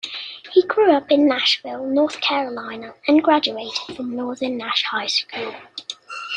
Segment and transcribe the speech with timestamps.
[0.51, 5.53] He grew up in Nashville, North Carolina and graduated from Northern Nash High School.